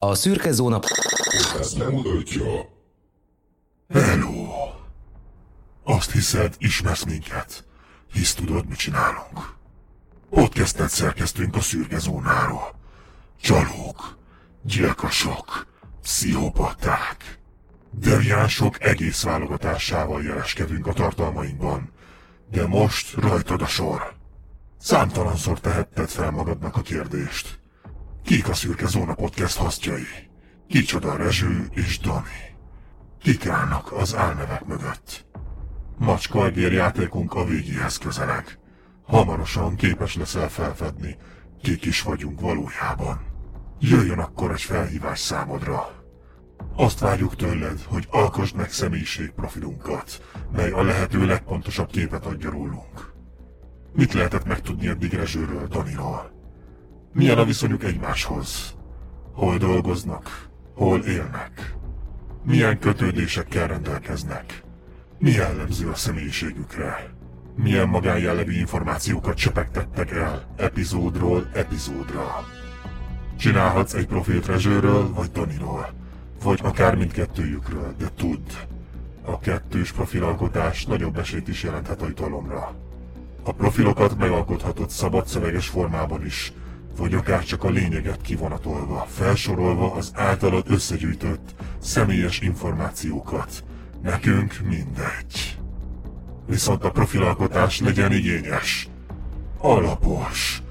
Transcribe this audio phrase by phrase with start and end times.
[0.00, 0.80] A szürke zóna...
[1.58, 2.44] Ez nem mutatja.
[3.88, 4.48] Hello!
[5.82, 7.64] Azt hiszed, ismersz minket.
[8.12, 9.54] Hisz tudod, mit csinálunk.
[10.30, 12.74] Podcastet szerkeztünk a szürke zónáról.
[13.40, 14.18] Csalók,
[14.62, 15.66] gyilkosok,
[16.02, 17.38] pszichopaták,
[17.90, 21.92] deviánsok egész válogatásával jeleskedünk a tartalmainkban.
[22.50, 24.14] De most rajtad a sor.
[24.78, 27.58] Számtalanszor tehetted fel magadnak a kérdést.
[28.28, 30.06] Kik a Szürke Zóna podcast hasztjai?
[30.68, 32.56] Kicsoda Rezső és Dani?
[33.22, 35.26] Kik állnak az álnevek mögött?
[35.98, 38.58] Macska játékunk a végéhez közeleg.
[39.02, 41.16] Hamarosan képes leszel felfedni,
[41.62, 43.20] kik is vagyunk valójában.
[43.78, 46.04] Jöjjön akkor egy felhívás számodra.
[46.76, 50.22] Azt várjuk tőled, hogy alkosd meg személyiségprofilunkat,
[50.52, 53.12] mely a lehető legpontosabb képet adja rólunk.
[53.92, 56.37] Mit lehetett megtudni eddig Rezsőről, Daniról?
[57.12, 58.74] Milyen a viszonyuk egymáshoz?
[59.32, 60.48] Hol dolgoznak?
[60.74, 61.74] Hol élnek?
[62.44, 64.62] Milyen kötődésekkel rendelkeznek?
[65.18, 67.10] Mi jellemző a személyiségükre?
[67.56, 72.46] Milyen magánjellegű információkat csepegtettek el epizódról epizódra?
[73.38, 75.92] Csinálhatsz egy profilt Rezsőről vagy Daniról,
[76.42, 78.50] vagy akár mindkettőjükről, de tudd,
[79.24, 82.74] a kettős profilalkotás nagyobb esélyt is jelenthet a jutalomra.
[83.42, 86.52] A profilokat megalkothatod szabad szöveges formában is,
[86.98, 93.64] vagy akár csak a lényeget kivonatolva, felsorolva az általad összegyűjtött személyes információkat.
[94.02, 95.58] Nekünk mindegy.
[96.46, 98.88] Viszont a profilalkotás legyen igényes,
[99.58, 100.62] alapos,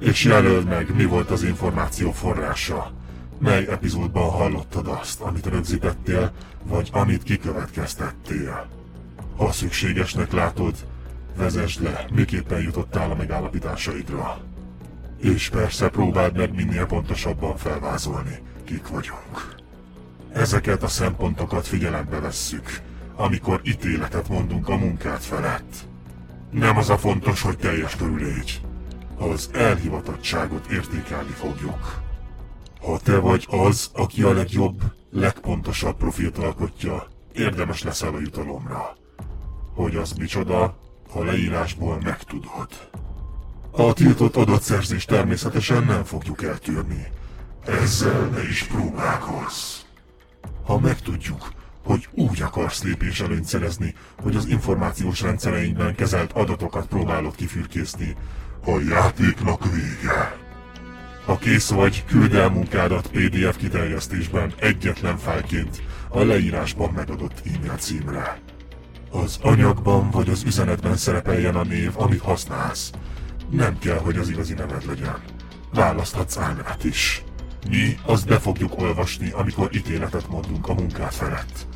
[0.00, 2.92] és jelöld meg, mi volt az információ forrása.
[3.38, 6.32] Mely epizódban hallottad azt, amit rögzítettél,
[6.64, 8.68] vagy amit kikövetkeztettél.
[9.36, 10.74] Ha szükségesnek látod,
[11.36, 14.51] vezesd le, miképpen jutottál a megállapításaidra.
[15.22, 19.54] És persze próbáld meg minél pontosabban felvázolni, kik vagyunk.
[20.32, 22.80] Ezeket a szempontokat figyelembe vesszük,
[23.16, 25.74] amikor ítéletet mondunk a munkát felett.
[26.50, 28.60] Nem az a fontos, hogy teljes körül légy.
[29.18, 32.00] Az elhivatottságot értékelni fogjuk.
[32.80, 38.96] Ha te vagy az, aki a legjobb, legpontosabb profilt alkotja, érdemes leszel a jutalomra.
[39.74, 40.76] Hogy az micsoda,
[41.10, 42.68] ha leírásból megtudod.
[43.74, 47.06] A tiltott adatszerzést természetesen nem fogjuk eltűrni.
[47.66, 49.78] Ezzel ne is próbálkozz.
[50.64, 51.52] Ha megtudjuk,
[51.84, 58.16] hogy úgy akarsz lépés előnyt szerezni, hogy az információs rendszereinkben kezelt adatokat próbálod kifürkészni,
[58.64, 60.36] a játéknak vége.
[61.24, 68.40] Ha kész vagy, küld el munkádat PDF kiterjesztésben egyetlen fájlként a leírásban megadott e-mail címre.
[69.10, 72.90] Az anyagban vagy az üzenetben szerepeljen a név, amit használsz.
[73.52, 75.16] Nem kell, hogy az igazi neved legyen.
[75.74, 77.22] Választhatsz álnevet is.
[77.68, 81.66] Mi azt be fogjuk olvasni, amikor ítéletet mondunk a munkát felett.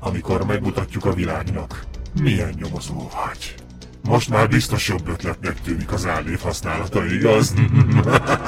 [0.00, 1.84] Amikor megmutatjuk a világnak,
[2.20, 3.54] milyen nyomozó vagy.
[4.02, 7.54] Most már biztos jobb ötletnek tűnik az álnév használata, igaz?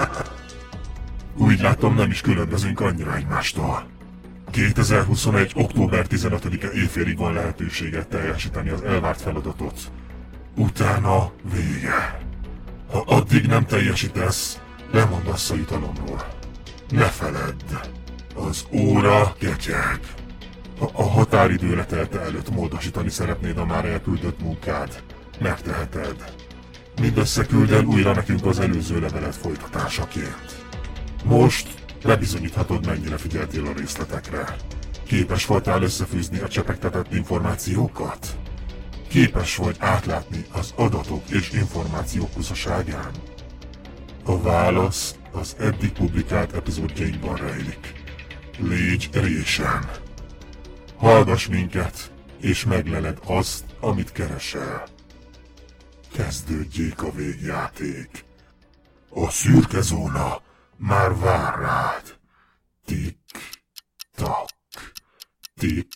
[1.47, 3.87] Úgy látom, nem is különbözünk annyira egymástól.
[4.51, 5.53] 2021.
[5.55, 9.81] október 15-e éjfélig van lehetőséget teljesíteni az elvárt feladatot.
[10.55, 12.26] Utána vége.
[12.91, 14.61] Ha addig nem teljesítesz,
[14.93, 16.27] lemondasz a jutalomról.
[16.89, 17.77] Ne feledd,
[18.35, 20.01] az óra ketyeg.
[20.79, 25.03] Ha a határidő letelte előtt módosítani szeretnéd a már elküldött munkád,
[25.41, 26.35] megteheted.
[27.01, 30.65] Mindössze küld el újra nekünk az előző levelet folytatásaként.
[31.25, 31.69] Most
[32.03, 34.57] bebizonyíthatod, mennyire figyeltél a részletekre.
[35.07, 38.37] Képes voltál összefűzni a csepegtetett információkat?
[39.17, 43.11] Képes vagy átlátni az adatok és információk kuszaságán?
[44.25, 47.93] A válasz az eddig publikált epizódjainkban rejlik.
[48.59, 49.91] Légy résen!
[50.97, 54.87] Hallgass minket, és megleled azt, amit keresel.
[56.13, 58.25] Kezdődjék a végjáték.
[59.11, 60.43] A szürke zóna
[60.77, 62.19] már vár rád.
[62.85, 63.19] Tik,
[64.15, 64.49] tak,
[65.55, 65.89] tik,